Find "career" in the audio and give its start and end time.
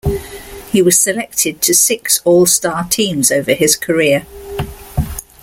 3.75-4.25